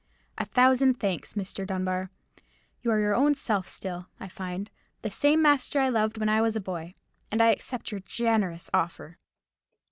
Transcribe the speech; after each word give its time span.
A 0.39 0.45
thousand 0.45 0.95
thanks, 0.99 1.33
Mr. 1.33 1.63
Dunbar. 1.63 2.09
You 2.81 2.89
are 2.89 2.99
your 2.99 3.13
own 3.13 3.35
self 3.35 3.67
still, 3.67 4.07
I 4.19 4.29
find; 4.29 4.71
the 5.03 5.11
same 5.11 5.43
master 5.43 5.79
I 5.79 5.89
loved 5.89 6.17
when 6.17 6.27
I 6.27 6.41
was 6.41 6.55
a 6.55 6.59
boy; 6.59 6.95
and 7.29 7.39
I 7.39 7.49
accept 7.51 7.91
your 7.91 7.99
generous 8.01 8.67
offer." 8.73 9.19